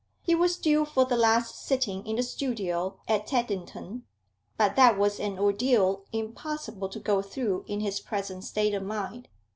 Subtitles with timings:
[0.23, 4.05] He was due for the last sitting in the studio at Teddington,
[4.57, 9.27] but that was an ordeal impossible to go through in his present state of mind.